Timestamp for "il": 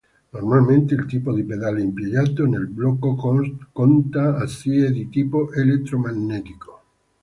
0.95-1.05